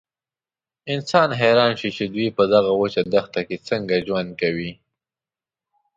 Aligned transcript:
انسان 0.93 1.29
حیران 1.41 1.71
شي 1.79 1.89
چې 1.97 2.03
دوی 2.13 2.27
په 2.37 2.43
دغه 2.53 2.71
وچه 2.79 3.01
دښته 3.13 3.41
کې 3.47 3.57
څنګه 3.69 3.95
ژوند 4.07 4.29
کوي. 4.41 4.71